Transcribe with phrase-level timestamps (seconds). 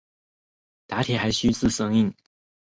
[0.87, 2.11] 打铁还需自身硬。